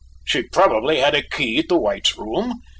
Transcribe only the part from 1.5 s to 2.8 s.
to White's room.